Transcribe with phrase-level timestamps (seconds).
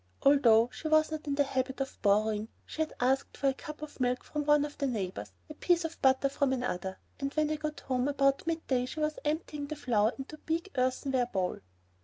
[0.23, 3.83] Although she was not in the habit of borrowing, she had asked for a cup
[3.83, 7.51] of milk from one of the neighbors, a piece of butter from another, and when
[7.51, 11.59] I got home about midday she was emptying the flour into a big earthenware bowl.